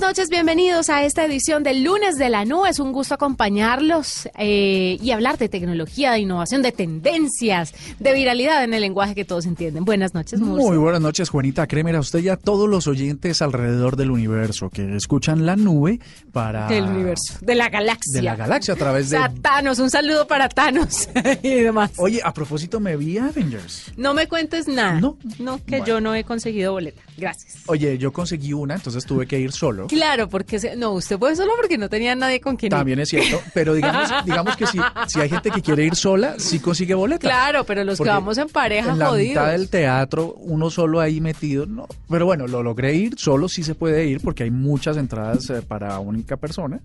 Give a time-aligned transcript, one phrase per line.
[0.00, 2.68] noches, bienvenidos a esta edición del lunes de la nube.
[2.68, 8.62] Es un gusto acompañarlos eh, y hablar de tecnología, de innovación, de tendencias, de viralidad
[8.64, 9.84] en el lenguaje que todos entienden.
[9.84, 10.68] Buenas noches, Murcia.
[10.68, 14.70] Muy buenas noches, Juanita Kremer, a usted y a todos los oyentes alrededor del universo
[14.70, 15.98] que escuchan la nube
[16.32, 16.68] para...
[16.68, 18.12] Del universo, de la galaxia.
[18.12, 19.16] De la galaxia a través de...
[19.16, 21.08] O sea, Thanos, un saludo para Thanos
[21.42, 21.92] y demás.
[21.96, 23.92] Oye, a propósito, me vi Avengers.
[23.96, 25.00] No me cuentes nada.
[25.00, 25.16] No.
[25.38, 25.86] No, que Bueno.
[25.86, 27.02] yo no he conseguido boleta.
[27.16, 27.62] Gracias.
[27.66, 29.85] Oye, yo conseguí una, entonces tuve que ir solo.
[29.86, 32.76] Claro, porque se- no, usted fue solo porque no tenía nadie con quien ir.
[32.78, 34.78] También es cierto, pero digamos, digamos que si,
[35.08, 37.20] si hay gente que quiere ir sola, sí consigue boleta.
[37.28, 39.28] Claro, pero los que vamos en pareja en la jodidos.
[39.28, 41.86] mitad del teatro, uno solo ahí metido, no.
[42.08, 45.62] Pero bueno, lo logré ir, solo sí se puede ir porque hay muchas entradas eh,
[45.66, 46.80] para única persona.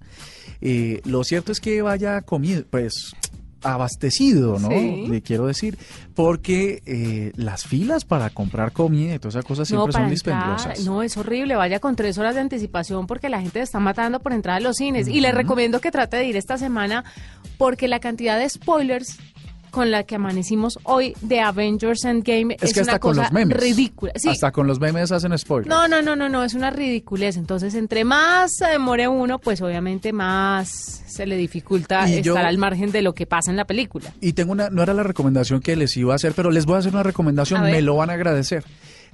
[0.61, 3.13] Eh, lo cierto es que vaya comido, pues
[3.63, 4.69] abastecido, ¿no?
[4.69, 5.05] Sí.
[5.07, 5.77] Le quiero decir,
[6.15, 10.83] porque eh, las filas para comprar comida y todas esas cosas siempre son dispendiosas.
[10.85, 11.55] no, es horrible.
[11.55, 14.77] Vaya con tres horas de anticipación porque la gente está matando por entrar a los
[14.77, 15.07] cines.
[15.07, 17.03] Y le recomiendo que trate de ir esta semana
[17.57, 19.17] porque la cantidad de spoilers
[19.71, 23.23] con la que amanecimos hoy de Avengers Endgame es, Es que hasta una con cosa
[23.23, 23.57] los memes.
[23.57, 24.11] ridícula.
[24.15, 24.29] Sí.
[24.29, 25.67] Hasta con los memes hacen spoilers.
[25.69, 27.37] No, no, no, no, no, es una ridiculez.
[27.37, 30.69] Entonces, entre más se demore uno, pues obviamente más
[31.07, 34.13] se le dificulta Y estar yo- al margen de lo que pasa en la película.
[34.21, 36.75] Y tengo una, no era la recomendación que les iba a hacer, pero les voy
[36.75, 38.63] a hacer una recomendación, me lo van a agradecer.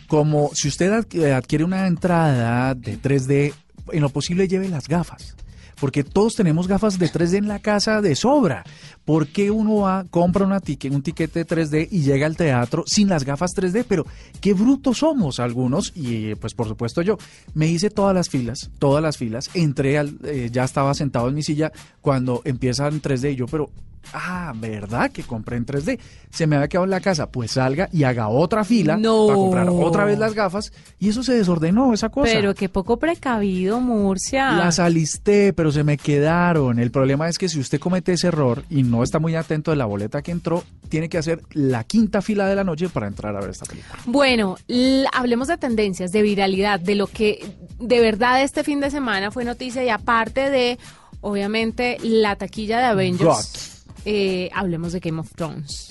[0.08, 3.54] Como si usted adqu- adquiere una entrada de 3D,
[3.92, 5.36] en lo posible lleve las gafas.
[5.80, 8.64] Porque todos tenemos gafas de 3D en la casa de sobra.
[9.06, 12.83] ¿Por qué uno va, compra una tique- un tiquete de 3D y llega al teatro
[12.88, 13.86] sin las gafas 3D?
[13.88, 14.05] Pero
[14.42, 17.17] qué brutos somos algunos, y pues por supuesto yo.
[17.53, 21.36] Me hice todas las filas, todas las filas, entré, al, eh, ya estaba sentado en
[21.36, 21.71] mi silla
[22.02, 23.70] cuando empieza en 3D y yo, pero
[24.14, 25.12] Ah, ¿verdad?
[25.12, 26.00] Que compré en 3D.
[26.30, 27.30] Se me había quedado en la casa.
[27.32, 29.26] Pues salga y haga otra fila No.
[29.28, 30.72] para comprar otra vez las gafas.
[31.00, 32.32] Y eso se desordenó, esa cosa.
[32.34, 34.52] Pero qué poco precavido, Murcia.
[34.52, 36.80] Las alisté, pero se me quedaron.
[36.80, 39.78] El problema es que si usted comete ese error y no está muy atento de
[39.78, 43.36] la boleta que entró, tiene que hacer la quinta fila de la noche para entrar
[43.36, 44.00] a ver esta película.
[44.06, 44.58] Bueno,
[45.14, 47.46] hablemos de tendencias, de viralidad, de lo que
[47.80, 50.78] de verdad este fin de semana fue noticia y aparte de,
[51.22, 53.77] obviamente, la taquilla de Avengers.
[54.10, 55.90] Eh, hablemos de Game of Thrones.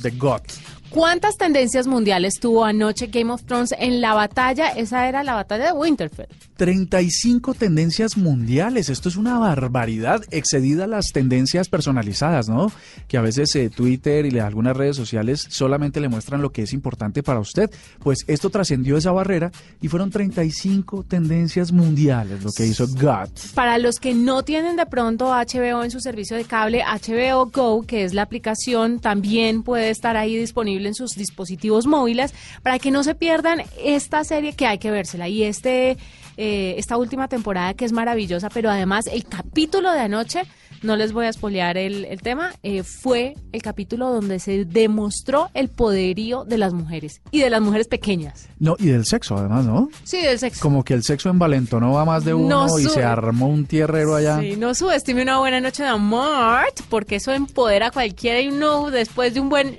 [0.97, 4.69] ¿Cuántas tendencias mundiales tuvo anoche Game of Thrones en la batalla?
[4.69, 6.29] Esa era la batalla de Winterfell.
[6.57, 8.89] 35 tendencias mundiales.
[8.89, 12.73] Esto es una barbaridad, excedida a las tendencias personalizadas, ¿no?
[13.09, 16.73] Que a veces eh, Twitter y algunas redes sociales solamente le muestran lo que es
[16.73, 17.71] importante para usted.
[17.99, 19.53] Pues esto trascendió esa barrera
[19.83, 23.29] y fueron 35 tendencias mundiales, lo que hizo God.
[23.55, 27.83] Para los que no tienen de pronto HBO en su servicio de cable, HBO Go,
[27.83, 32.91] que es la aplicación, también puede estar ahí disponible en sus dispositivos móviles para que
[32.91, 35.29] no se pierdan esta serie que hay que vérsela.
[35.29, 35.97] Y este,
[36.37, 40.43] eh, esta última temporada que es maravillosa, pero además el capítulo de anoche,
[40.87, 45.51] no les voy a espolear el, el tema, eh, fue el capítulo donde se demostró
[45.55, 48.49] el poderío de las mujeres y de las mujeres pequeñas.
[48.59, 49.91] No, y del sexo además, ¿no?
[50.05, 50.61] Sí, del sexo.
[50.63, 54.15] Como que el sexo envalentonó a más de uno No y se armó un tierrero
[54.15, 54.41] allá.
[54.41, 58.91] Sí, no subestime una buena noche de amor, porque eso empodera a cualquiera y uno
[58.91, 59.77] después de un buen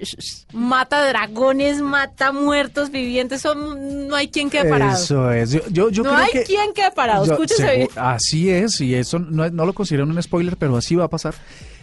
[0.53, 4.97] mata dragones, mata muertos vivientes, son, no hay quien quede parado.
[5.01, 5.51] Eso es.
[5.51, 7.89] Yo, yo, yo no creo hay que quien quede parado, Yo- escúchese bien.
[7.95, 11.35] Así es, y eso no, no lo considero un spoiler, pero así va a pasar.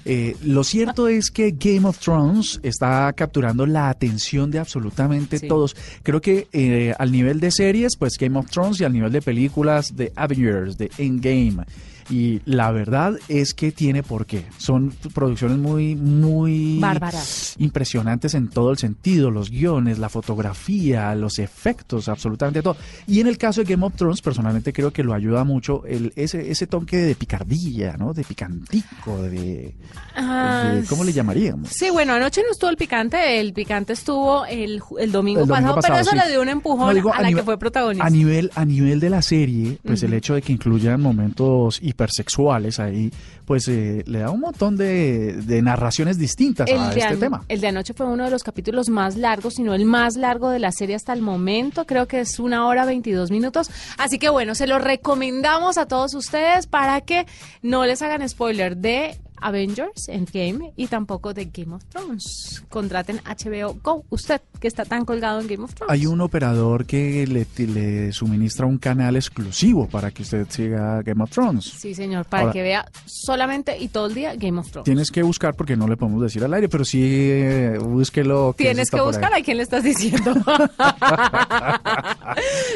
[0.07, 5.49] Eh, lo cierto es que Game of Thrones está capturando la atención de absolutamente Sí.
[5.49, 5.75] todos.
[6.03, 9.23] Creo que eh, al nivel de series, pues Game of Thrones y al nivel de
[9.23, 11.65] películas de Avengers, de Endgame.
[12.11, 14.45] Y la verdad es que tiene por qué.
[14.59, 17.55] Son producciones muy, muy Bárbaras.
[17.59, 22.77] impresionantes en todo el sentido, los guiones, la fotografía, los efectos, absolutamente todo.
[23.07, 26.13] Y en el caso de Game of Thrones, personalmente creo que lo ayuda mucho el,
[26.17, 28.13] ese, ese toque de picardía, ¿no?
[28.13, 29.75] De picantico, de,
[30.15, 31.69] Ah, de- ¿cómo le llamaríamos?
[31.71, 35.75] Sí, bueno, anoche no estuvo el picante, el picante estuvo el, el domingo, El domingo
[35.75, 36.17] pasado, pero eso sí.
[36.17, 38.07] le dio un empujón No, digo, a la nivel- que fue protagonista.
[38.07, 42.81] A nivel, a nivel de la serie, pues el hecho de que incluyan momentos hipersexuales
[42.81, 43.11] ahí,
[43.45, 47.45] pues eh, le da un montón de, de narraciones distintas a de este tema.
[47.49, 50.59] el de anoche fue uno de los capítulos más largos, sino el más largo de
[50.59, 51.87] la serie hasta el momento.
[51.87, 53.71] Creo que es una hora 22 minutos.
[53.97, 57.27] Así que bueno, se lo recomendamos a todos ustedes para que
[57.63, 62.65] no les hagan spoiler de Avengers Endgame y tampoco de Game of Thrones.
[62.71, 64.05] Contraten HBO Go.
[64.09, 65.93] Usted que está tan colgado en Game of Thrones.
[65.93, 71.23] Hay un operador que le, le suministra un canal exclusivo para que usted siga Game
[71.23, 71.65] of Thrones.
[71.65, 74.87] Sí, señor, para que vea solamente y todo el día Game of Thrones.
[74.87, 78.55] Tienes que buscar porque no le podemos decir al aire, pero sí eh, búsquelo.
[78.57, 80.33] Tienes que buscar a quién le estás diciendo.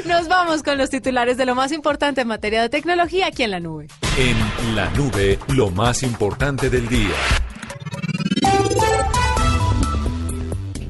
[0.07, 3.53] Nos vamos con los titulares de lo más importante en materia de tecnología aquí en
[3.53, 3.87] la nube.
[4.19, 4.37] En
[4.77, 7.15] la nube, lo más importante del día.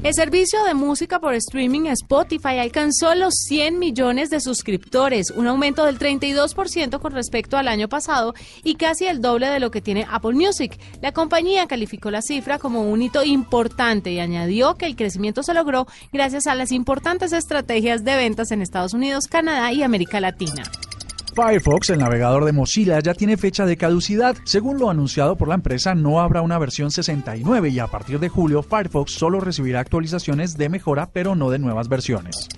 [0.01, 5.85] El servicio de música por streaming Spotify alcanzó los 100 millones de suscriptores, un aumento
[5.85, 8.33] del 32% con respecto al año pasado
[8.63, 10.79] y casi el doble de lo que tiene Apple Music.
[11.01, 15.53] La compañía calificó la cifra como un hito importante y añadió que el crecimiento se
[15.53, 20.63] logró gracias a las importantes estrategias de ventas en Estados Unidos, Canadá y América Latina.
[21.41, 24.35] Firefox, el navegador de Mozilla, ya tiene fecha de caducidad.
[24.43, 28.27] Según lo anunciado por la empresa, no habrá una versión 69 y a partir de
[28.27, 32.49] julio Firefox solo recibirá actualizaciones de mejora, pero no de nuevas versiones.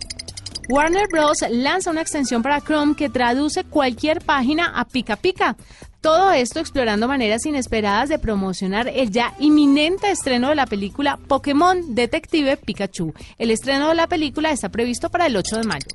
[0.68, 1.46] Warner Bros.
[1.52, 5.56] lanza una extensión para Chrome que traduce cualquier página a pica pica.
[6.02, 11.94] Todo esto explorando maneras inesperadas de promocionar el ya inminente estreno de la película Pokémon
[11.94, 13.14] Detective Pikachu.
[13.38, 15.88] El estreno de la película está previsto para el 8 de mayo.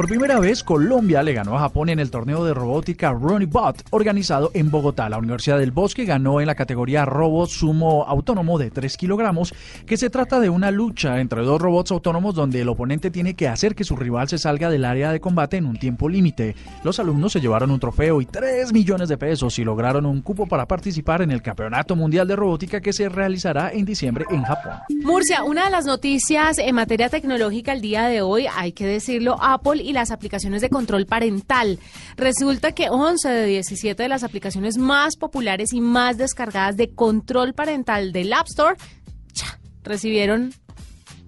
[0.00, 4.50] Por primera vez, Colombia le ganó a Japón en el torneo de robótica Bot, organizado
[4.54, 5.10] en Bogotá.
[5.10, 9.52] La Universidad del Bosque ganó en la categoría robot sumo autónomo de 3 kilogramos,
[9.84, 13.46] que se trata de una lucha entre dos robots autónomos donde el oponente tiene que
[13.46, 16.56] hacer que su rival se salga del área de combate en un tiempo límite.
[16.82, 20.46] Los alumnos se llevaron un trofeo y 3 millones de pesos y lograron un cupo
[20.46, 24.78] para participar en el Campeonato Mundial de Robótica que se realizará en diciembre en Japón.
[25.02, 29.36] Murcia, una de las noticias en materia tecnológica el día de hoy, hay que decirlo,
[29.42, 31.78] Apple y las aplicaciones de control parental.
[32.16, 37.54] Resulta que 11 de 17 de las aplicaciones más populares y más descargadas de control
[37.54, 38.76] parental del App Store
[39.82, 40.52] recibieron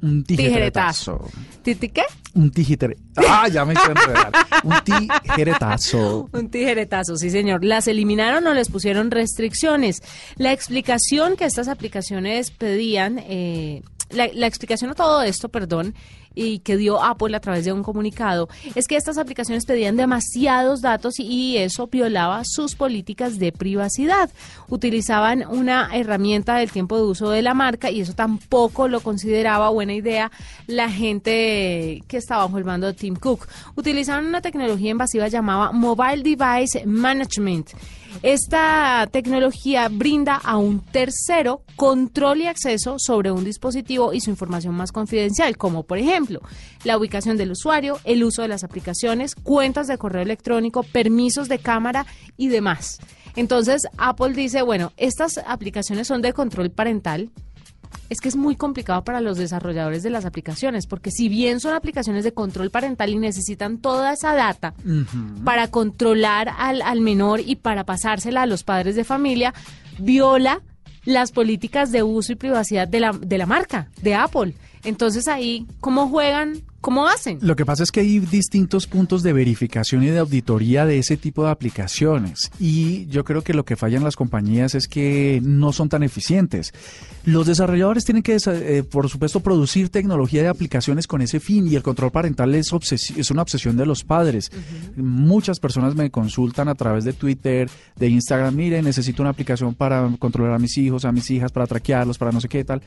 [0.03, 1.29] un tijeretazo.
[1.63, 2.03] ¿Titi qué?
[2.35, 3.29] Un tijeretazo.
[3.29, 4.33] Ah, ya me hice enredar.
[4.65, 6.29] Un tijeretazo.
[6.33, 7.65] Un tijeretazo, sí, señor.
[7.65, 10.03] ¿Las eliminaron o les pusieron restricciones?
[10.37, 15.95] La explicación que estas aplicaciones pedían, eh, la, la explicación a todo esto, perdón,
[16.35, 20.81] y que dio Apple a través de un comunicado es que estas aplicaciones pedían demasiados
[20.81, 24.31] datos y eso violaba sus políticas de privacidad.
[24.69, 29.71] Utilizaban una herramienta del tiempo de uso de la marca y eso tampoco lo consideraba
[29.71, 30.31] buena idea
[30.67, 33.49] la gente que estaba bajo el mando de Tim Cook.
[33.75, 37.71] Utilizaban una tecnología invasiva llamada Mobile Device Management.
[38.23, 44.75] Esta tecnología brinda a un tercero control y acceso sobre un dispositivo y su información
[44.75, 46.41] más confidencial, como por ejemplo
[46.85, 51.59] la ubicación del usuario, el uso de las aplicaciones, cuentas de correo electrónico, permisos de
[51.59, 52.07] cámara
[52.37, 52.99] y demás.
[53.35, 57.31] Entonces Apple dice, bueno, estas aplicaciones son de control parental,
[58.09, 61.75] es que es muy complicado para los desarrolladores de las aplicaciones, porque si bien son
[61.75, 64.75] aplicaciones de control parental y necesitan toda esa data
[65.45, 69.55] para controlar al, al menor y para pasársela a los padres de familia,
[69.99, 70.61] viola
[71.05, 74.55] las políticas de uso y privacidad de la, de la marca, de Apple.
[74.85, 77.39] Entonces ahí, ¿cómo juegan ¿Cómo hacen?
[77.41, 81.17] Lo que pasa es que hay distintos puntos de verificación y de auditoría de ese
[81.17, 85.73] tipo de aplicaciones y yo creo que lo que fallan las compañías es que no
[85.73, 86.75] son tan eficientes.
[87.25, 91.77] Los desarrolladores tienen que, eh, por supuesto, producir tecnología de aplicaciones con ese fin y
[91.77, 94.51] el control parental es, es una obsesión de los padres.
[94.97, 100.11] Muchas personas me consultan a través de Twitter, de Instagram, mire, necesito una aplicación para
[100.19, 102.83] controlar a mis hijos, a mis hijas, para traquearlos, para no sé qué tal.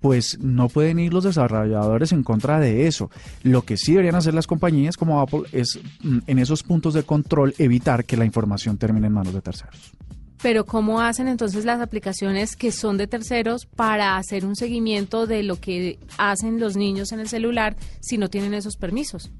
[0.00, 3.10] Pues no pueden ir los desarrolladores en contra de eso.
[3.42, 7.02] Lo que sí deberían hacer las compañías como Apple es mm, en esos puntos de
[7.02, 9.92] control evitar que la información termine en manos de terceros.
[10.40, 15.42] Pero ¿cómo hacen entonces las aplicaciones que son de terceros para hacer un seguimiento de
[15.42, 19.30] lo que hacen los niños en el celular si no tienen esos permisos?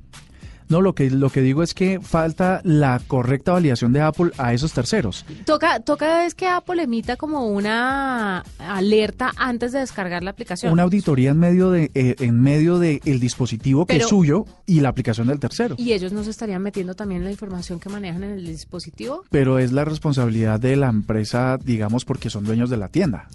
[0.69, 4.53] No, lo que, lo que digo es que falta la correcta validación de Apple a
[4.53, 5.25] esos terceros.
[5.47, 10.73] Toca, toca es que Apple emita como una alerta antes de descargar la aplicación.
[10.73, 14.81] Una auditoría en medio de, eh, en medio de el dispositivo que es suyo y
[14.81, 15.75] la aplicación del tercero.
[15.79, 19.25] ¿Y ellos no se estarían metiendo también la información que manejan en el dispositivo?
[19.31, 23.29] Pero es la responsabilidad de la empresa, digamos, porque son dueños de la tienda.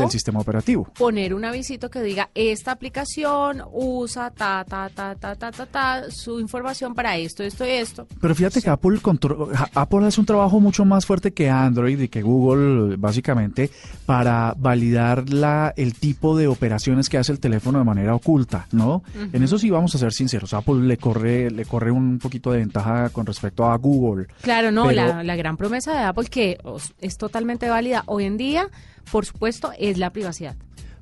[0.00, 0.88] Del sistema operativo.
[0.98, 6.10] Poner un avisito que diga, esta aplicación usa ta, ta, ta, ta, ta, ta, ta,
[6.10, 8.06] su información para esto, esto y esto.
[8.20, 9.00] Pero fíjate que Apple,
[9.74, 13.70] Apple hace un trabajo mucho más fuerte que Android y que Google, básicamente,
[14.06, 19.02] para validar la, el tipo de operaciones que hace el teléfono de manera oculta, ¿no?
[19.32, 20.54] En eso sí vamos a ser sinceros.
[20.54, 24.26] Apple le corre, le corre un poquito de ventaja con respecto a Google.
[24.42, 26.58] Claro, no, la, la gran promesa de Apple que
[27.00, 28.68] es totalmente válida hoy en día
[29.10, 30.56] por supuesto, es la privacidad.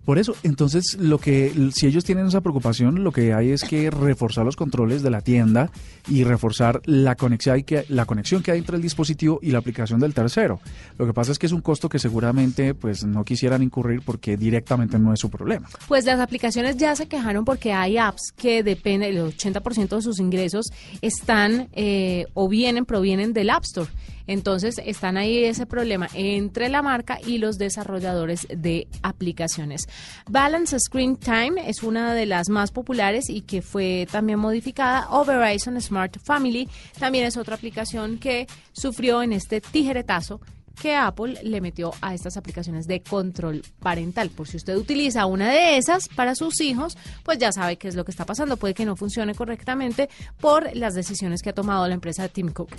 [0.09, 3.91] Por eso, entonces, lo que si ellos tienen esa preocupación, lo que hay es que
[3.91, 5.71] reforzar los controles de la tienda
[6.09, 10.01] y reforzar la conexión que la conexión que hay entre el dispositivo y la aplicación
[10.01, 10.61] del tercero.
[10.97, 14.39] Lo que pasa es que es un costo que seguramente pues no quisieran incurrir porque
[14.39, 15.69] directamente no es su problema.
[15.89, 20.21] Pues las aplicaciones ya se quejaron porque hay apps que dependen, el 80% de sus
[20.21, 20.73] ingresos
[21.03, 23.91] están eh, o vienen, provienen del App Store.
[24.29, 29.89] Entonces están ahí ese problema entre la marca y los desarrolladores de aplicaciones.
[30.31, 35.09] Balance Screen Time es una de las más populares y que fue también modificada.
[35.11, 36.69] O Verizon Smart Family
[36.99, 40.41] también es otra aplicación que sufrió en este tijeretazo
[40.81, 44.31] que Apple le metió a estas aplicaciones de control parental.
[44.31, 47.95] Por si usted utiliza una de esas para sus hijos, pues ya sabe qué es
[47.95, 48.57] lo que está pasando.
[48.57, 50.09] Puede que no funcione correctamente
[50.41, 52.71] por las decisiones que ha tomado la empresa de Tim Cook.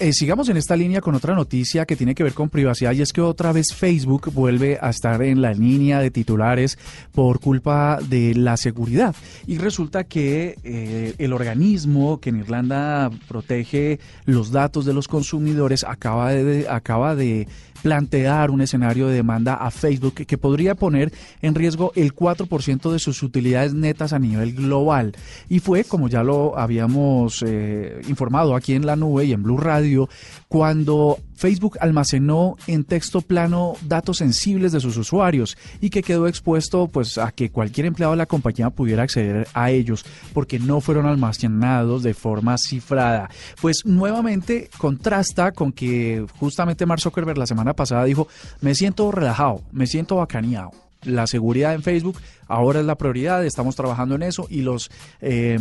[0.00, 3.02] Eh, sigamos en esta línea con otra noticia que tiene que ver con privacidad y
[3.02, 6.76] es que otra vez Facebook vuelve a estar en la línea de titulares
[7.12, 9.14] por culpa de la seguridad.
[9.46, 15.84] Y resulta que eh, el organismo que en Irlanda protege los datos de los consumidores
[15.84, 17.46] acaba de, acaba de de
[17.84, 21.12] plantear un escenario de demanda a Facebook que podría poner
[21.42, 25.14] en riesgo el 4% de sus utilidades netas a nivel global.
[25.50, 29.58] Y fue, como ya lo habíamos eh, informado aquí en la nube y en Blue
[29.58, 30.08] Radio,
[30.48, 36.88] cuando Facebook almacenó en texto plano datos sensibles de sus usuarios y que quedó expuesto
[36.88, 41.06] pues a que cualquier empleado de la compañía pudiera acceder a ellos porque no fueron
[41.06, 43.28] almacenados de forma cifrada.
[43.60, 48.28] Pues nuevamente contrasta con que justamente Mark Zuckerberg la semana pasada dijo,
[48.60, 50.70] "Me siento relajado, me siento bacaneado."
[51.04, 52.16] la seguridad en Facebook
[52.48, 54.90] ahora es la prioridad, estamos trabajando en eso y los,
[55.20, 55.58] eh,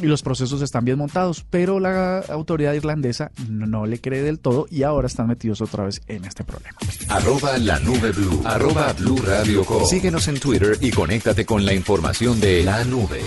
[0.00, 4.66] y los procesos están bien montados, pero la autoridad irlandesa no, le cree del todo
[4.70, 6.76] y ahora están metidos otra vez en este problema.
[7.08, 12.40] Arroba la nube blue, arroba blue radio Síguenos en Twitter y conéctate con la información
[12.40, 13.20] de la nube.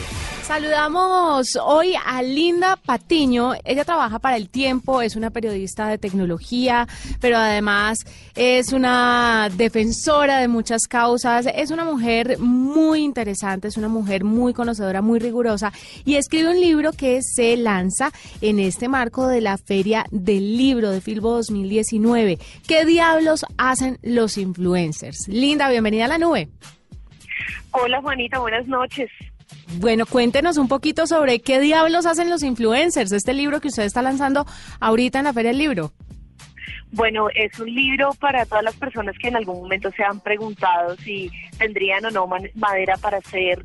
[0.47, 3.51] Saludamos hoy a Linda Patiño.
[3.65, 6.87] Ella trabaja para El Tiempo, es una periodista de tecnología,
[7.19, 7.97] pero además
[8.33, 11.49] es una defensora de muchas causas.
[11.53, 15.73] Es una mujer muy interesante, es una mujer muy conocedora, muy rigurosa
[16.05, 20.91] y escribe un libro que se lanza en este marco de la Feria del Libro
[20.91, 22.39] de Filbo 2019.
[22.65, 25.27] ¿Qué diablos hacen los influencers?
[25.27, 26.47] Linda, bienvenida a la nube.
[27.71, 29.11] Hola Juanita, buenas noches.
[29.75, 34.01] Bueno, cuéntenos un poquito sobre qué diablos hacen los influencers, este libro que usted está
[34.01, 34.45] lanzando
[34.79, 35.91] ahorita en la Feria del Libro.
[36.91, 40.95] Bueno, es un libro para todas las personas que en algún momento se han preguntado
[40.97, 43.63] si tendrían o no madera para ser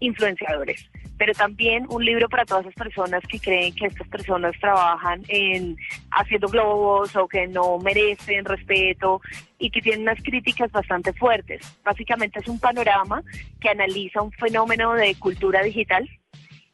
[0.00, 0.88] influenciadores
[1.18, 5.76] pero también un libro para todas esas personas que creen que estas personas trabajan en
[6.12, 9.20] haciendo globos o que no merecen respeto
[9.58, 11.60] y que tienen unas críticas bastante fuertes.
[11.84, 13.22] Básicamente es un panorama
[13.60, 16.08] que analiza un fenómeno de cultura digital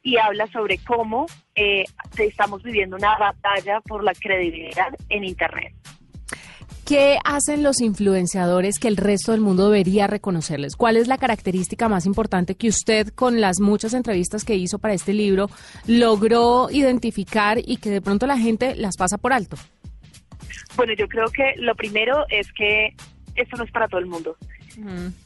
[0.02, 1.84] y habla sobre cómo eh,
[2.18, 5.72] estamos viviendo una batalla por la credibilidad en Internet.
[6.86, 10.76] ¿Qué hacen los influenciadores que el resto del mundo debería reconocerles?
[10.76, 14.92] ¿Cuál es la característica más importante que usted, con las muchas entrevistas que hizo para
[14.92, 15.48] este libro,
[15.86, 19.56] logró identificar y que de pronto la gente las pasa por alto?
[20.76, 22.94] Bueno, yo creo que lo primero es que
[23.34, 24.36] esto no es para todo el mundo.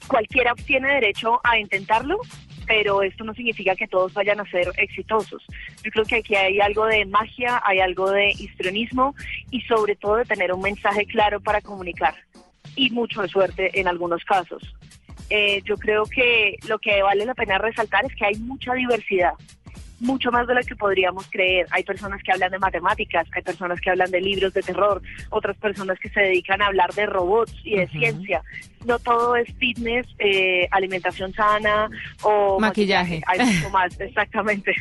[0.07, 2.21] Cualquiera tiene derecho a intentarlo,
[2.69, 5.43] pero esto no significa que todos vayan a ser exitosos.
[5.83, 9.15] Yo creo que aquí hay algo de magia, hay algo de histrionismo
[9.51, 12.15] y sobre todo de tener un mensaje claro para comunicar
[12.77, 14.63] y mucho suerte en algunos casos.
[15.31, 19.33] Eh, yo creo que lo que vale la pena resaltar es que hay mucha diversidad
[20.01, 21.67] mucho más de lo que podríamos creer.
[21.71, 25.57] Hay personas que hablan de matemáticas, hay personas que hablan de libros de terror, otras
[25.57, 28.43] personas que se dedican a hablar de robots y de ciencia.
[28.87, 31.91] No todo es fitness, eh, alimentación sana
[32.23, 33.21] o maquillaje.
[33.27, 34.73] Hay mucho más, exactamente.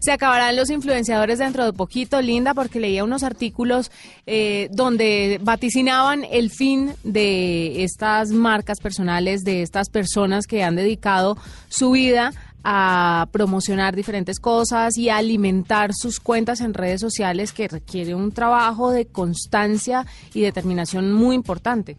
[0.00, 3.90] Se acabarán los influenciadores dentro de poquito, Linda, porque leía unos artículos
[4.26, 11.38] eh, donde vaticinaban el fin de estas marcas personales, de estas personas que han dedicado
[11.68, 12.32] su vida
[12.64, 18.32] a promocionar diferentes cosas y a alimentar sus cuentas en redes sociales que requiere un
[18.32, 21.96] trabajo de constancia y determinación muy importante.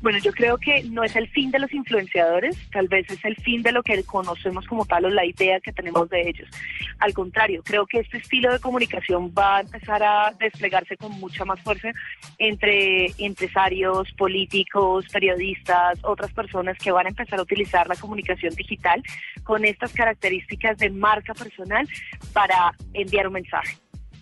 [0.00, 3.36] Bueno, yo creo que no es el fin de los influenciadores, tal vez es el
[3.36, 6.48] fin de lo que conocemos como tal o la idea que tenemos de ellos.
[6.98, 11.44] Al contrario, creo que este estilo de comunicación va a empezar a desplegarse con mucha
[11.44, 11.90] más fuerza
[12.38, 19.02] entre empresarios, políticos, periodistas, otras personas que van a empezar a utilizar la comunicación digital
[19.44, 21.88] con estas características de marca personal
[22.32, 23.76] para enviar un mensaje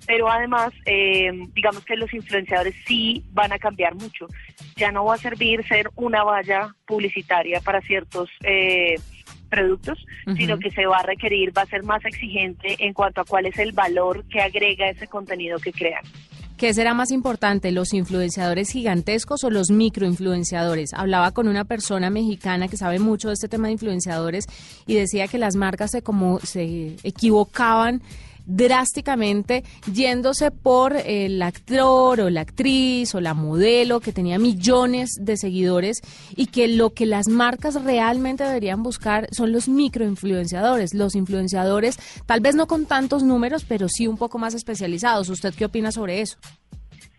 [0.09, 4.27] pero además, eh, digamos que los influenciadores sí van a cambiar mucho.
[4.75, 8.95] Ya no va a servir ser una valla publicitaria para ciertos eh,
[9.51, 9.99] productos,
[10.35, 13.45] sino que se va a requerir, va a ser más exigente en cuanto a cuál
[13.45, 16.03] es el valor que agrega ese contenido que crean.
[16.57, 20.95] ¿Qué será más importante, los influenciadores gigantescos o los microinfluenciadores?
[20.95, 24.47] Hablaba con una persona mexicana que sabe mucho de este tema de influenciadores
[24.87, 28.01] y decía que las marcas se como se equivocaban
[28.49, 29.63] drásticamente
[29.93, 36.01] yéndose por el actor o la actriz o la modelo que tenía millones de seguidores
[36.35, 42.41] y que lo que las marcas realmente deberían buscar son los microinfluenciadores, los influenciadores tal
[42.41, 45.29] vez no con tantos números, pero sí un poco más especializados.
[45.29, 46.39] ¿Usted qué opina sobre eso?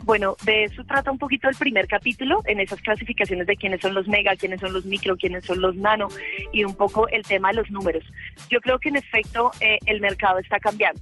[0.04, 3.94] Bueno, de eso trata un poquito el primer capítulo, en esas clasificaciones de quiénes son
[3.94, 6.08] los mega, quiénes son los micro, quiénes son los nano
[6.54, 8.04] y un poco el tema de los números.
[8.50, 11.02] Yo creo que en efecto eh, el mercado está cambiando.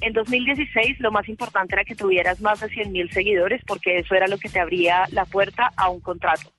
[0.00, 4.14] En 2016 lo más importante era que tuvieras más de 100 mil seguidores porque eso
[4.14, 6.52] era lo que te abría la puerta a un contrato.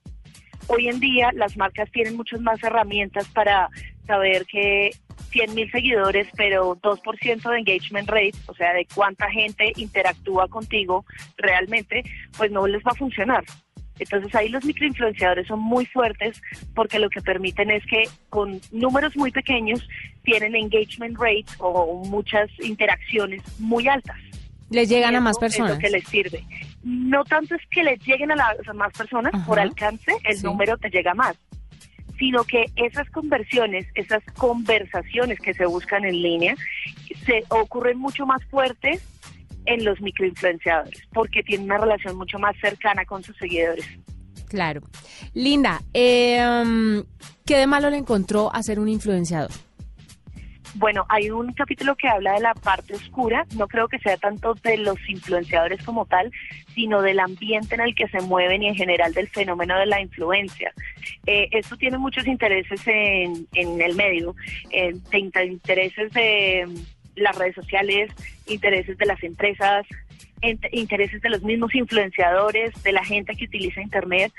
[0.68, 3.70] Hoy en día las marcas tienen muchas más herramientas para
[4.08, 4.92] saber que
[5.30, 11.06] 100 mil seguidores, pero 2% de engagement rate, o sea, de cuánta gente interactúa contigo
[11.38, 12.04] realmente,
[12.38, 13.44] pues no les va a funcionar.
[14.00, 16.42] Entonces ahí los microinfluenciadores son muy fuertes
[16.74, 19.88] porque lo que permiten es que con números muy pequeños
[20.24, 24.18] tienen engagement rates o muchas interacciones muy altas.
[24.70, 25.72] Les llegan a más personas.
[25.72, 26.44] Es lo que les sirve.
[26.84, 30.90] No tanto es que les lleguen a, las, más personas, por alcance el número te
[30.90, 31.36] llega más,
[32.18, 36.56] sino que esas conversiones, esas conversaciones que se buscan en línea,
[37.26, 39.02] se ocurren mucho más fuertes
[39.66, 43.86] en los microinfluenciadores, porque tienen una relación mucho más cercana con sus seguidores.
[44.48, 44.82] Claro.
[45.34, 47.04] Linda, eh,
[47.46, 49.52] ¿qué de malo le encontró a ser un influenciador?
[50.78, 54.56] Bueno, hay un capítulo que habla de la parte oscura, no creo que sea tanto
[54.56, 56.30] de los influenciadores como tal,
[56.74, 60.02] sino del ambiente en el que se mueven y en general del fenómeno de la
[60.02, 60.74] influencia.
[61.26, 64.36] Eh, esto tiene muchos intereses en, en el medio,
[64.70, 66.68] eh, de intereses de
[67.16, 68.12] las redes sociales,
[68.48, 69.86] intereses de las empresas,
[70.72, 74.32] intereses de los mismos influenciadores, de la gente que utiliza Internet.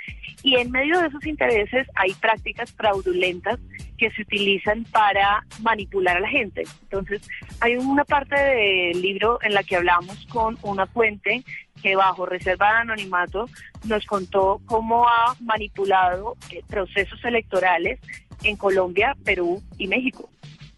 [0.42, 3.58] Y en medio de esos intereses hay prácticas fraudulentas
[3.98, 6.64] que se utilizan para manipular a la gente.
[6.82, 7.22] Entonces,
[7.60, 11.42] hay una parte del libro en la que hablamos con una fuente
[11.82, 13.48] que bajo reserva de anonimato
[13.84, 18.00] nos contó cómo ha manipulado eh, procesos electorales
[18.42, 20.28] en Colombia, Perú y México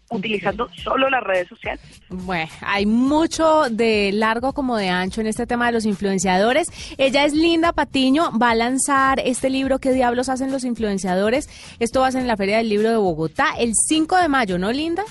[0.09, 1.81] utilizando solo las redes sociales.
[2.09, 6.67] Bueno, hay mucho de largo como de ancho en este tema de los influenciadores.
[6.97, 11.49] Ella es Linda Patiño, va a lanzar este libro ¿Qué diablos hacen los influenciadores?
[11.79, 14.57] Esto va a ser en la Feria del Libro de Bogotá el 5 de mayo,
[14.57, 15.03] ¿no, Linda?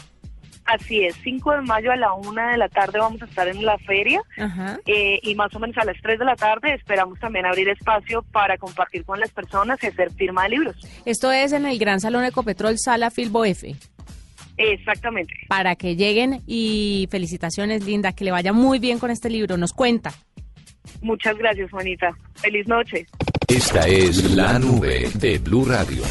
[0.68, 3.64] Así es, 5 de mayo a la 1 de la tarde vamos a estar en
[3.64, 4.20] la feria
[4.84, 8.22] eh, y más o menos a las 3 de la tarde esperamos también abrir espacio
[8.32, 10.76] para compartir con las personas y hacer firma de libros.
[11.06, 13.74] Esto es en el Gran Salón Ecopetrol Sala Filbo F.
[14.58, 15.32] Exactamente.
[15.48, 19.56] Para que lleguen y felicitaciones, Linda, que le vaya muy bien con este libro.
[19.56, 20.12] Nos cuenta.
[21.00, 22.16] Muchas gracias, Juanita.
[22.34, 23.06] Feliz noche.
[23.46, 26.02] Esta es la nube de Blue Radio.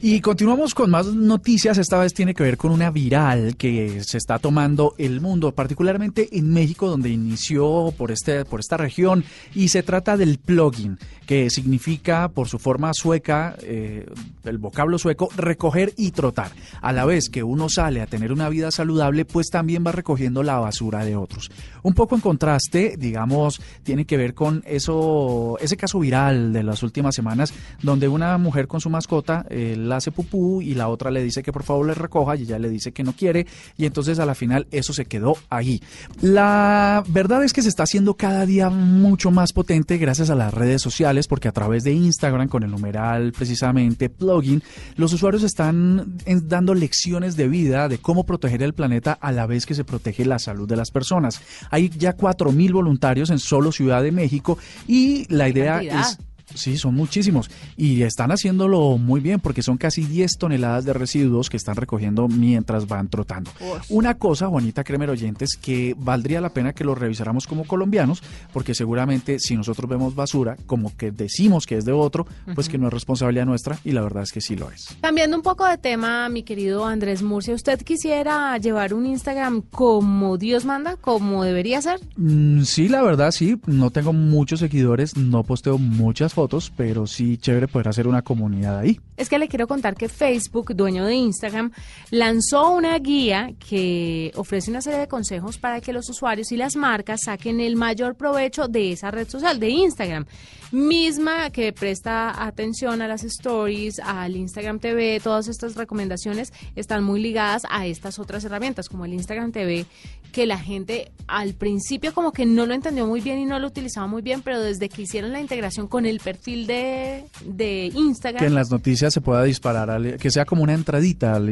[0.00, 1.76] Y continuamos con más noticias.
[1.76, 6.28] Esta vez tiene que ver con una viral que se está tomando el mundo, particularmente
[6.38, 9.24] en México, donde inició por, este, por esta región.
[9.56, 14.06] Y se trata del plugin, que significa, por su forma sueca, eh,
[14.44, 16.52] el vocablo sueco, recoger y trotar.
[16.80, 20.44] A la vez que uno sale a tener una vida saludable, pues también va recogiendo
[20.44, 21.50] la basura de otros.
[21.82, 26.84] Un poco en contraste, digamos, tiene que ver con eso, ese caso viral de las
[26.84, 29.44] últimas semanas, donde una mujer con su mascota,
[29.88, 32.58] la hace pupú y la otra le dice que por favor le recoja y ella
[32.58, 33.46] le dice que no quiere
[33.76, 35.82] y entonces a la final eso se quedó ahí.
[36.20, 40.54] La verdad es que se está haciendo cada día mucho más potente gracias a las
[40.54, 44.62] redes sociales porque a través de Instagram con el numeral precisamente plugin
[44.96, 49.66] los usuarios están dando lecciones de vida de cómo proteger el planeta a la vez
[49.66, 51.40] que se protege la salud de las personas.
[51.70, 56.18] Hay ya 4.000 voluntarios en solo Ciudad de México y la idea es
[56.54, 57.50] Sí, son muchísimos.
[57.76, 62.28] Y están haciéndolo muy bien porque son casi 10 toneladas de residuos que están recogiendo
[62.28, 63.50] mientras van trotando.
[63.88, 68.74] Una cosa, Juanita Cremer Oyentes, que valdría la pena que lo revisáramos como colombianos, porque
[68.74, 72.88] seguramente si nosotros vemos basura, como que decimos que es de otro, pues que no
[72.88, 74.96] es responsabilidad nuestra y la verdad es que sí lo es.
[75.00, 80.38] Cambiando un poco de tema, mi querido Andrés Murcia, ¿usted quisiera llevar un Instagram como
[80.38, 82.00] Dios manda, como debería ser?
[82.16, 83.60] Mm, sí, la verdad sí.
[83.66, 88.78] No tengo muchos seguidores, no posteo muchas fotos pero sí chévere poder hacer una comunidad
[88.78, 89.00] ahí.
[89.16, 91.72] Es que le quiero contar que Facebook, dueño de Instagram,
[92.12, 96.76] lanzó una guía que ofrece una serie de consejos para que los usuarios y las
[96.76, 100.26] marcas saquen el mayor provecho de esa red social, de Instagram
[100.72, 107.20] misma que presta atención a las stories, al Instagram TV, todas estas recomendaciones están muy
[107.20, 109.86] ligadas a estas otras herramientas como el Instagram TV,
[110.32, 113.66] que la gente al principio como que no lo entendió muy bien y no lo
[113.66, 118.40] utilizaba muy bien, pero desde que hicieron la integración con el perfil de, de Instagram...
[118.40, 121.48] Que en las noticias se pueda disparar, que sea como una entradita al,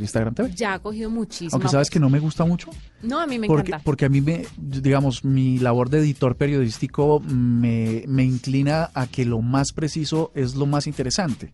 [0.00, 0.52] Instagram TV.
[0.54, 1.50] Ya ha cogido muchísimo.
[1.52, 2.70] Aunque sabes que no me gusta mucho.
[3.02, 3.84] No, a mí me porque, encanta.
[3.84, 8.53] Porque a mí, me, digamos, mi labor de editor periodístico me, me inclina
[8.94, 11.52] a que lo más preciso es lo más interesante.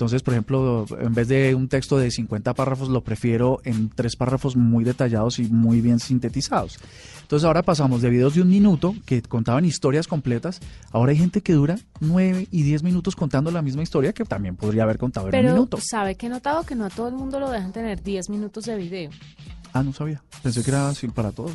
[0.00, 4.16] Entonces, por ejemplo, en vez de un texto de 50 párrafos, lo prefiero en tres
[4.16, 6.78] párrafos muy detallados y muy bien sintetizados.
[7.20, 10.60] Entonces, ahora pasamos de videos de un minuto que contaban historias completas.
[10.90, 14.56] Ahora hay gente que dura 9 y 10 minutos contando la misma historia que también
[14.56, 15.78] podría haber contado en un minuto.
[15.82, 16.62] ¿sabe que he notado?
[16.62, 19.10] Que no a todo el mundo lo dejan tener 10 minutos de video.
[19.74, 20.22] Ah, no sabía.
[20.42, 21.52] Pensé que era así para todos.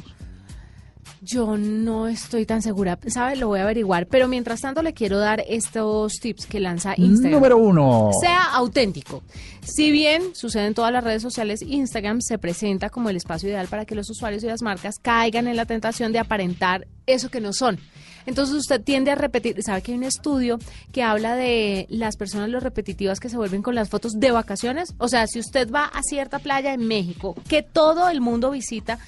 [1.25, 3.35] Yo no estoy tan segura, ¿sabe?
[3.35, 7.33] Lo voy a averiguar, pero mientras tanto le quiero dar estos tips que lanza Instagram.
[7.33, 8.11] Número uno.
[8.21, 9.23] Sea auténtico.
[9.63, 13.67] Si bien sucede en todas las redes sociales, Instagram se presenta como el espacio ideal
[13.67, 17.41] para que los usuarios y las marcas caigan en la tentación de aparentar eso que
[17.41, 17.79] no son.
[18.27, 20.59] Entonces usted tiende a repetir, sabe que hay un estudio
[20.91, 24.93] que habla de las personas lo repetitivas que se vuelven con las fotos de vacaciones.
[24.99, 28.99] O sea, si usted va a cierta playa en México, que todo el mundo visita,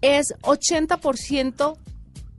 [0.00, 1.76] es 80%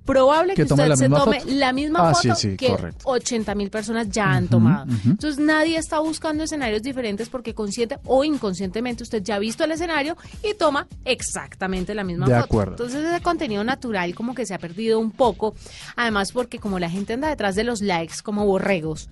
[0.09, 4.47] probable que, usted se tome la misma ah, foto que 80 mil personas ya han
[4.47, 4.91] tomado.
[5.05, 9.71] Entonces nadie está buscando escenarios diferentes porque consciente o inconscientemente usted ya ha visto el
[9.71, 12.45] escenario y toma exactamente la misma de foto.
[12.45, 12.71] Acuerdo.
[12.71, 15.53] Entonces ese contenido natural como que se ha perdido un poco.
[15.95, 19.09] Además porque como la gente anda detrás de los likes como borregos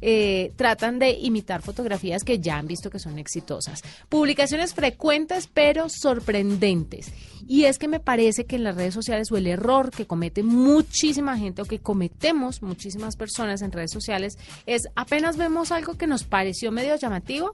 [0.00, 3.82] eh, tratan de imitar fotografías que ya han visto que son exitosas.
[4.08, 7.12] Publicaciones frecuentes pero sorprendentes.
[7.46, 10.42] Y es que me parece que en las redes sociales o el error que comete
[10.42, 16.06] muchísima gente o que cometemos muchísimas personas en redes sociales es apenas vemos algo que
[16.06, 17.52] nos pareció medio llamativo,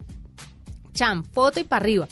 [0.92, 2.08] cham, foto y para arriba.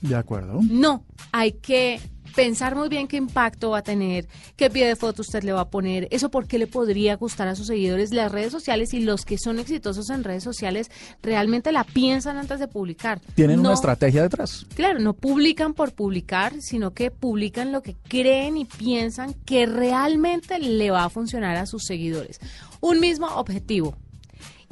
[0.00, 0.60] De acuerdo.
[0.68, 2.00] No, hay que
[2.34, 5.62] pensar muy bien qué impacto va a tener, qué pie de foto usted le va
[5.62, 8.12] a poner, eso por qué le podría gustar a sus seguidores.
[8.12, 10.90] Las redes sociales y los que son exitosos en redes sociales
[11.22, 13.20] realmente la piensan antes de publicar.
[13.34, 14.66] Tienen una estrategia detrás.
[14.74, 20.58] Claro, no publican por publicar, sino que publican lo que creen y piensan que realmente
[20.58, 22.40] le va a funcionar a sus seguidores.
[22.80, 23.96] Un mismo objetivo,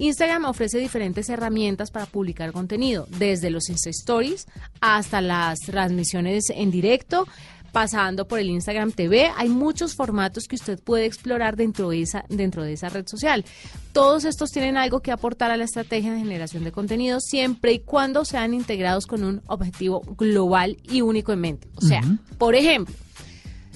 [0.02, 4.48] Instagram ofrece diferentes herramientas para publicar contenido, desde los Insta Stories
[4.80, 7.28] hasta las transmisiones en directo,
[7.70, 9.30] pasando por el Instagram TV.
[9.36, 13.44] Hay muchos formatos que usted puede explorar dentro de, esa, dentro de esa red social.
[13.92, 17.78] Todos estos tienen algo que aportar a la estrategia de generación de contenido siempre y
[17.78, 21.68] cuando sean integrados con un objetivo global y único en mente.
[21.76, 22.02] O sea,
[22.38, 22.92] por ejemplo,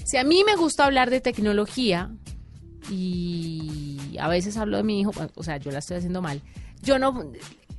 [0.03, 2.11] si a mí me gusta hablar de tecnología,
[2.89, 6.41] y a veces hablo de mi hijo, o sea, yo la estoy haciendo mal.
[6.83, 7.31] Yo no,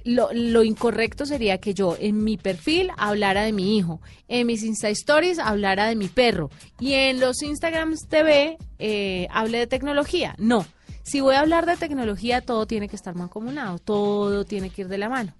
[0.04, 4.62] lo, lo, incorrecto sería que yo en mi perfil hablara de mi hijo, en mis
[4.62, 10.34] Insta Stories hablara de mi perro y en los Instagrams TV eh, hable de tecnología.
[10.38, 10.64] No,
[11.02, 14.88] si voy a hablar de tecnología todo tiene que estar mancomunado, todo tiene que ir
[14.88, 15.32] de la mano.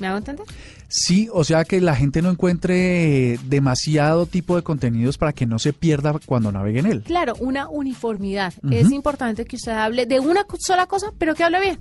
[0.00, 0.46] ¿Me hago entender?
[0.88, 5.58] Sí, o sea que la gente no encuentre demasiado tipo de contenidos para que no
[5.58, 7.02] se pierda cuando navegue en él.
[7.02, 8.54] Claro, una uniformidad.
[8.70, 11.78] Es importante que usted hable de una sola cosa, pero que hable bien.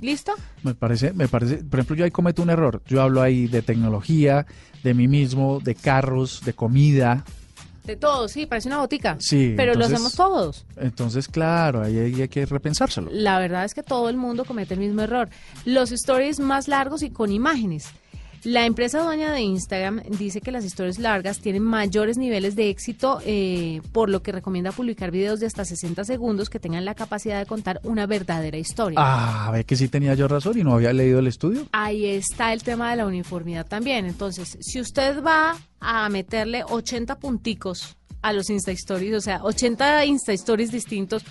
[0.00, 0.32] ¿Listo?
[0.62, 2.82] Me parece, me parece, por ejemplo, yo ahí cometo un error.
[2.86, 4.46] Yo hablo ahí de tecnología,
[4.82, 7.24] de mí mismo, de carros, de comida,
[7.84, 9.16] de todos, sí, parece una botica.
[9.20, 9.54] Sí.
[9.56, 10.66] Pero lo hacemos todos.
[10.76, 13.10] Entonces, claro, ahí hay, que repensárselo.
[13.12, 15.28] La verdad es que todo el mundo comete el mismo error.
[15.64, 17.88] Los stories más largos y con imágenes.
[18.42, 23.20] La empresa dueña de Instagram dice que las historias largas tienen mayores niveles de éxito,
[23.26, 27.38] eh, por lo que recomienda publicar videos de hasta 60 segundos que tengan la capacidad
[27.38, 28.98] de contar una verdadera historia.
[28.98, 31.66] Ah, ve que sí tenía yo razón y no había leído el estudio.
[31.72, 34.06] Ahí está el tema de la uniformidad también.
[34.06, 40.06] Entonces, si usted va a meterle 80 punticos a los Insta Stories, o sea, 80
[40.06, 41.24] Insta Stories distintos,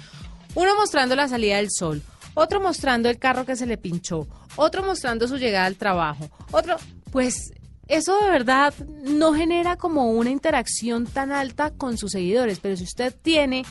[0.54, 2.04] uno mostrando la salida del sol,
[2.36, 6.78] otro mostrando el carro que se le pinchó, otro mostrando su llegada al trabajo, otro,
[7.12, 7.52] pues
[7.88, 12.84] eso de verdad no genera como una interacción tan alta con sus seguidores, pero si
[12.84, 13.66] usted tiene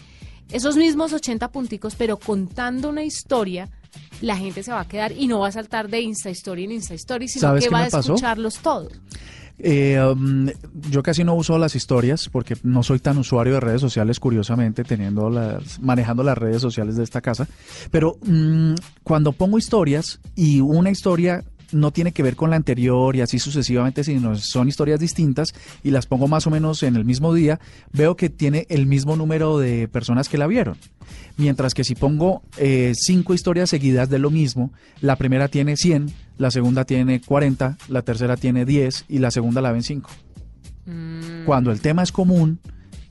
[0.51, 3.69] esos mismos 80 punticos, pero contando una historia,
[4.21, 6.73] la gente se va a quedar y no va a saltar de Insta Story en
[6.73, 8.93] Insta Story, sino que va a escucharlos todos.
[9.61, 10.49] Eh, um,
[10.89, 14.85] yo casi no uso las historias porque no soy tan usuario de redes sociales, curiosamente,
[14.85, 17.49] teniendo las, manejando las redes sociales de esta casa.
[17.91, 23.15] Pero mm, cuando pongo historias y una historia no tiene que ver con la anterior
[23.17, 27.05] y así sucesivamente, sino son historias distintas y las pongo más o menos en el
[27.05, 27.61] mismo día,
[27.93, 30.77] veo que tiene el mismo número de personas que la vieron.
[31.37, 36.13] Mientras que si pongo eh, cinco historias seguidas de lo mismo, la primera tiene 100,
[36.37, 40.11] la segunda tiene 40, la tercera tiene 10 y la segunda la ven 5.
[40.87, 41.45] Mm.
[41.45, 42.61] Cuando el tema es común,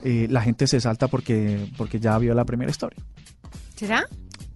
[0.02, 3.02] eh, la gente se salta porque, porque ya vio la primera historia.
[3.76, 4.06] ¿Será?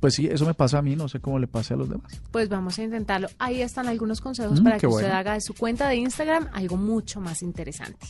[0.02, 2.20] Pues sí, eso me pasa a mí, no sé cómo le pase a los demás.
[2.32, 3.28] Pues vamos a intentarlo.
[3.38, 6.76] Ahí están algunos consejos mm, para que usted haga de su cuenta de Instagram algo
[6.76, 8.04] mucho más interesante.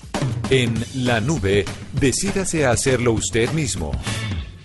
[0.49, 0.73] En
[1.05, 1.67] la nube,
[2.01, 3.93] decídase a hacerlo usted mismo.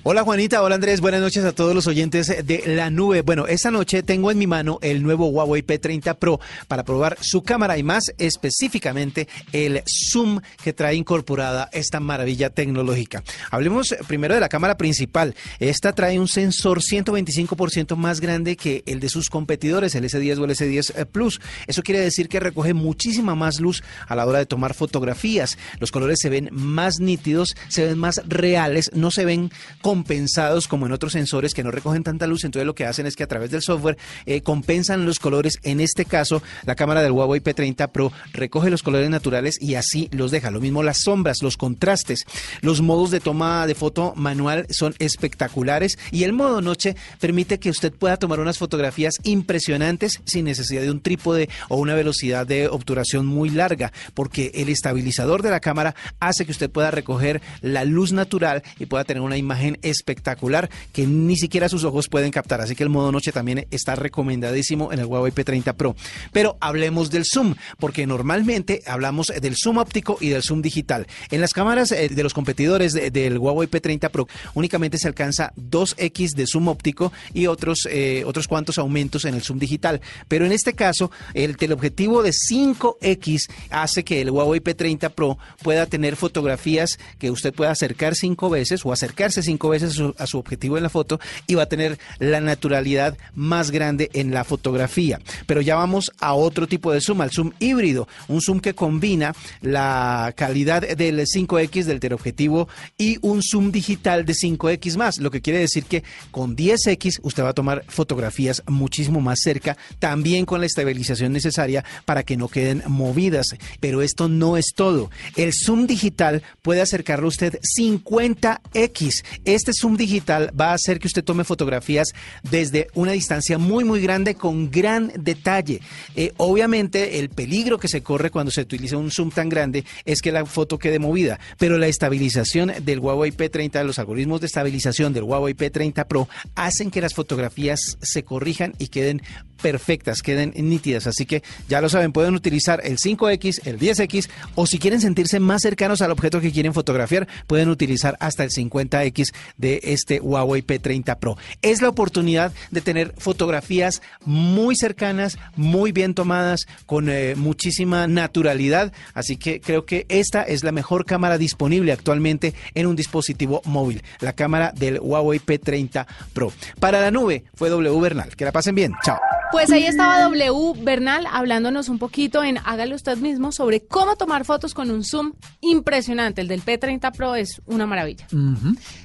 [0.10, 3.24] Hola Juanita, hola Andrés, buenas noches a todos los oyentes de la nube.
[3.24, 6.39] Bueno, esta noche tengo en mi mano el nuevo Huawei P30 Pro
[6.70, 13.22] para probar su cámara y más específicamente el zoom que trae incorporada esta maravilla tecnológica.
[13.52, 15.36] Hablemos primero de la cámara principal.
[15.60, 20.46] Esta trae un sensor 125% más grande que el de sus competidores, el S10 o
[20.46, 21.41] el S10 Plus.
[21.67, 25.58] Eso quiere decir que recoge muchísima más luz a la hora de tomar fotografías.
[25.82, 30.68] Los colores se ven más nítidos, se ven más reales, no se ven con compensados
[30.68, 33.24] como en otros sensores que no recogen tanta luz, entonces lo que hacen es que
[33.24, 35.58] a través del software eh, compensan los colores.
[35.64, 40.08] En este caso, la cámara del Huawei P30 Pro recoge los colores naturales y así
[40.12, 40.52] los deja.
[40.52, 42.26] Lo mismo las sombras, los contrastes.
[42.62, 47.72] Los modos de toma de foto manual son espectaculares y el modo noche permite que
[47.72, 52.68] usted pueda tomar unas fotografías impresionantes sin necesidad de un trípode o una velocidad de
[52.68, 57.84] obturación muy larga, porque el estabilizador de la cámara hace que usted pueda recoger la
[57.84, 62.62] luz natural y pueda tener una imagen espectacular que ni siquiera sus ojos pueden captar.
[62.62, 65.96] Así que el modo noche también está recomendadísimo en el Huawei P30 Pro.
[66.32, 71.08] Pero hablemos del zoom, porque normalmente hablamos del zoom óptico y del zoom digital.
[71.32, 76.34] En las cámaras eh, de los competidores del Huawei P30 Pro únicamente se alcanza 2x
[76.34, 80.02] de zoom óptico y otros, eh, otros cuantos aumentos en el zoom digital.
[80.28, 85.86] Pero en este caso, el teleobjetivo de 5x hace que el Huawei P30 Pro pueda
[85.86, 90.77] tener fotografías que usted pueda acercar cinco veces o acercarse cinco veces a su, objetivo
[90.77, 95.19] en la foto y va a tener la naturalidad más grande en la fotografía.
[95.45, 99.34] Pero ya vamos a otro tipo de zoom, al zoom híbrido, un zoom que combina
[99.62, 105.41] la calidad del 5X del teleobjetivo y un zoom digital de 5X más, lo que
[105.41, 110.60] quiere decir que con 10X usted va a tomar fotografías muchísimo más cerca, también con
[110.60, 113.56] la estabilización necesaria para que no queden movidas.
[113.80, 115.10] Pero esto no es todo.
[115.36, 119.23] El zoom digital puede acercarlo a usted 50X.
[119.45, 122.13] Este este zoom digital va a hacer que usted tome fotografías
[122.50, 125.82] desde una distancia muy, muy grande con gran detalle.
[126.15, 130.22] Eh, obviamente, el peligro que se corre cuando se utiliza un zoom tan grande es
[130.22, 135.13] que la foto quede movida, pero la estabilización del Huawei P30, los algoritmos de estabilización
[135.13, 139.22] del Huawei P30 Pro hacen que las fotografías se corrijan y queden
[139.62, 141.08] perfectas, queden nítidas.
[141.08, 145.39] Así que ya lo saben, pueden utilizar el 5X, el 10X o si quieren sentirse
[145.39, 150.62] más cercanos al objeto que quieren fotografiar, pueden utilizar hasta el 50X de este Huawei
[150.62, 151.38] P30 Pro.
[151.62, 158.93] Es la oportunidad de tener fotografías muy cercanas, muy bien tomadas, con eh, muchísima naturalidad.
[159.13, 164.04] Así que creo que esta es la mejor cámara disponible actualmente en un dispositivo móvil,
[164.20, 166.52] la cámara del Huawei P30 Pro.
[166.80, 168.36] Para la nube fue W Bernal.
[168.36, 168.93] Que la pasen bien.
[169.04, 169.17] Chao.
[169.52, 174.46] Pues ahí estaba W Bernal hablándonos un poquito en Hágalo usted mismo sobre cómo tomar
[174.46, 176.42] fotos con un zoom impresionante.
[176.42, 178.28] El del P30 Pro es una maravilla.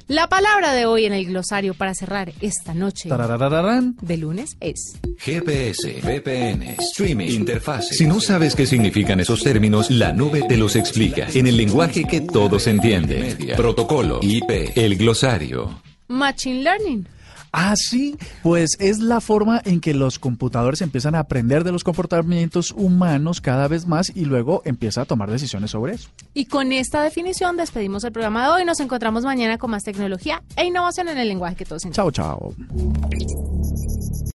[0.08, 6.00] La palabra de hoy en el glosario para cerrar esta noche de lunes es GPS,
[6.02, 7.88] VPN, streaming, interfaz.
[7.88, 12.04] Si no sabes qué significan esos términos, la nube te los explica en el lenguaje
[12.04, 13.54] que todos entienden.
[13.56, 15.82] Protocolo, IP, el glosario.
[16.08, 17.06] Machine Learning.
[17.52, 21.84] Ah, sí, pues es la forma en que los computadores empiezan a aprender de los
[21.84, 26.08] comportamientos humanos cada vez más y luego empieza a tomar decisiones sobre eso.
[26.32, 28.64] Y con esta definición despedimos el programa de hoy.
[28.64, 32.12] Nos encontramos mañana con más tecnología e innovación en el lenguaje que todos entienden.
[32.12, 32.54] Chao, chao.